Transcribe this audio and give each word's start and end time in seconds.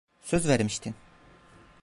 Söz 0.21 0.47
vermiştin. 0.47 0.95